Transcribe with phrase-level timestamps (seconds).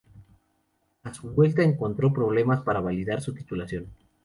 [1.03, 3.85] A su vuelta encontró problemas para validar su titulación.